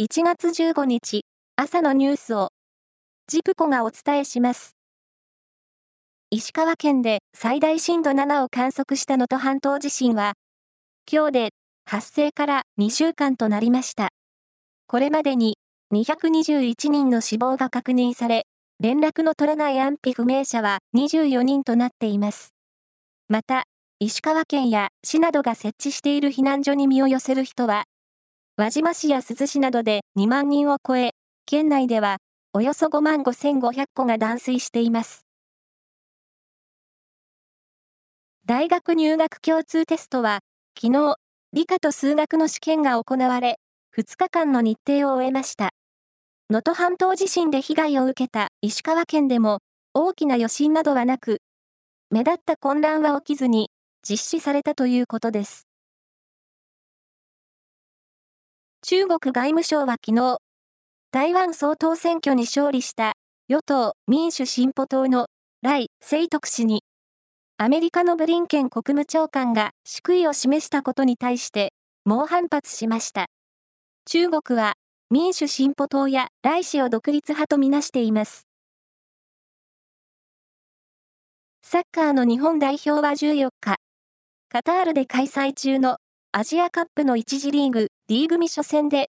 [0.00, 1.22] 1月15日
[1.56, 2.50] 朝のニュースを
[3.26, 4.76] ジプコがお伝えします。
[6.30, 10.34] 石川県で最大震度7を観測した能登半島地震は
[11.12, 11.48] 今日で
[11.84, 14.10] 発生から2週間となりました。
[14.86, 15.56] これまでに
[15.92, 18.44] 221人の死亡が確認され、
[18.78, 22.54] 連絡の取れない安否不明者は24人となっています。
[23.28, 23.64] また、
[23.98, 27.82] 石川県や市などが設置している避難所に身を寄せる人は、
[28.58, 31.12] 輪島市や珠洲市などで2万人を超え、
[31.46, 32.16] 県内では
[32.52, 35.24] およそ5万5500戸が断水しています。
[38.46, 40.40] 大学入学共通テストは、
[40.76, 41.18] 昨日、
[41.52, 43.60] 理科と数学の試験が行われ、
[43.96, 45.70] 2日間の日程を終えました。
[46.50, 49.60] 能登半島地震で被害を受けた石川県でも、
[49.94, 51.42] 大きな余震などはなく、
[52.10, 53.70] 目立った混乱は起きずに、
[54.02, 55.67] 実施されたということです。
[58.80, 60.38] 中国外務省は昨日、
[61.10, 63.14] 台湾総統選挙に勝利した
[63.48, 65.26] 与党民主進歩党の
[65.62, 66.84] 来清徳氏に、
[67.56, 71.72] アメリカのブリンケン国務長官が祝意を示したことに対して
[72.04, 73.26] 猛反発しました。
[74.06, 74.74] 中国は
[75.10, 78.46] 民主進歩党や来氏を独立派とみなしています。
[81.62, 83.76] サッカーの日本代表は14日、
[84.48, 85.96] カタールで開催中の
[86.30, 89.10] アジアカップの1次リーグ D 組初戦で、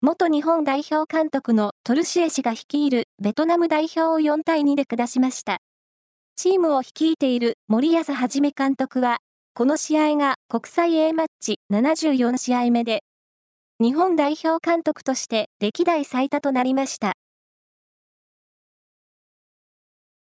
[0.00, 5.58] 元日本代表監督のトルシエ氏が率いるベトナム代表を4対2で下しました。
[6.36, 9.18] チームを率いている森保一監督は、
[9.52, 13.02] この試合が国際 A マッチ74試合目で、
[13.80, 17.14] 日本代表監督として歴代最多となりました。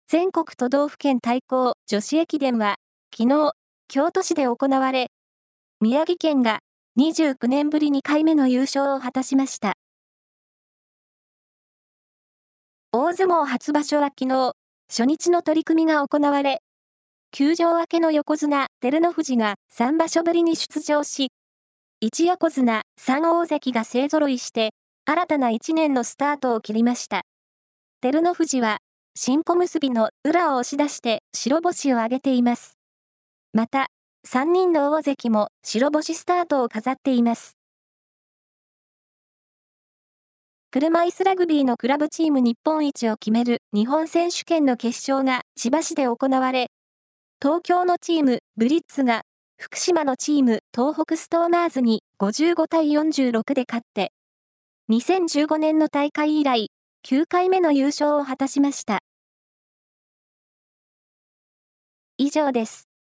[0.07, 2.75] 全国都道府県対抗女子駅伝は、
[3.11, 3.53] 昨日、
[3.87, 5.07] 京都市で行われ、
[5.81, 6.59] 宮城県が
[6.97, 9.73] 29年ぶり2回目の優勝を果たしました。
[12.93, 14.53] 大相撲初場所は昨日、
[14.89, 16.61] 初日の取り組みが行われ、
[17.31, 21.33] 休場明けの横綱、照ノ富士が3場所ぶりに出場し、
[22.01, 24.69] 1横綱、3大関が勢揃いして、
[25.03, 27.23] 新たな1年のスタートを切りました。
[27.99, 28.77] 照ノ富士は、
[29.15, 32.77] 新小結の裏を押し出して白星を挙げています。
[33.51, 33.87] また、
[34.27, 37.57] 3人の大関も白星スタートを飾っています。
[40.71, 46.71] 車椅子ラグビーのクラブチーム日本一を決める日本選手権の決勝が千葉市で行われ、
[47.39, 49.21] 東京のチームブリッツが
[49.57, 54.11] 福島のチーム東北ストーマーズに55対46で勝って、
[54.89, 56.71] 2015年の大会以来
[57.07, 58.99] 9回目の優勝を果たしました。
[62.17, 62.94] 以上です。